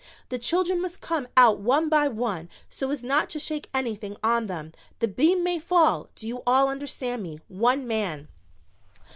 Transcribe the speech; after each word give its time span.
The 0.29 0.39
children 0.39 0.81
must 0.81 0.99
come 0.99 1.27
out 1.37 1.59
one 1.59 1.87
by 1.87 2.07
one, 2.07 2.49
so 2.71 2.89
as 2.89 3.03
not 3.03 3.29
to 3.29 3.39
shake 3.39 3.69
anything 3.71 4.17
on 4.23 4.47
them. 4.47 4.73
The 4.97 5.07
beam 5.07 5.43
may 5.43 5.59
fall. 5.59 6.09
Do 6.15 6.27
you 6.27 6.41
all 6.47 6.69
understand 6.69 7.21
me? 7.21 7.39
One 7.49 7.85
man!" 7.85 8.27